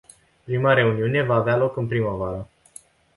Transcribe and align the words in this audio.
Prima 0.45 0.73
reuniune 0.73 1.21
va 1.23 1.35
avea 1.35 1.57
loc 1.57 1.77
în 1.77 1.87
primăvară. 1.87 2.49